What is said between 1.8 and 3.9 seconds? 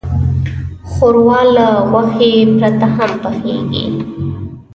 غوښې پرته هم پخیږي.